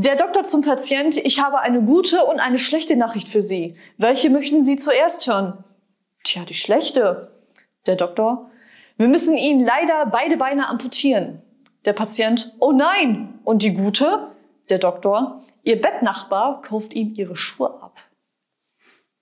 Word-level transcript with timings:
Der 0.00 0.14
Doktor 0.14 0.44
zum 0.44 0.62
Patient, 0.62 1.16
ich 1.16 1.40
habe 1.40 1.58
eine 1.58 1.82
gute 1.82 2.24
und 2.24 2.38
eine 2.38 2.56
schlechte 2.56 2.94
Nachricht 2.94 3.28
für 3.28 3.40
Sie. 3.40 3.74
Welche 3.96 4.30
möchten 4.30 4.62
Sie 4.62 4.76
zuerst 4.76 5.26
hören? 5.26 5.64
Tja, 6.22 6.44
die 6.44 6.54
schlechte. 6.54 7.32
Der 7.84 7.96
Doktor, 7.96 8.48
wir 8.96 9.08
müssen 9.08 9.36
Ihnen 9.36 9.66
leider 9.66 10.06
beide 10.06 10.36
Beine 10.36 10.68
amputieren. 10.68 11.42
Der 11.84 11.94
Patient, 11.94 12.54
oh 12.60 12.70
nein. 12.70 13.40
Und 13.42 13.64
die 13.64 13.74
gute? 13.74 14.28
Der 14.70 14.78
Doktor, 14.78 15.40
Ihr 15.64 15.80
Bettnachbar 15.80 16.62
kauft 16.62 16.94
Ihnen 16.94 17.16
Ihre 17.16 17.34
Schuhe 17.34 17.82
ab. 17.82 17.98